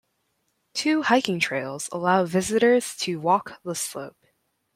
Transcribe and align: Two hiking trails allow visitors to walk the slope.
Two 0.73 1.03
hiking 1.03 1.39
trails 1.39 1.87
allow 1.91 2.25
visitors 2.25 2.95
to 3.01 3.19
walk 3.19 3.61
the 3.63 3.75
slope. 3.75 4.17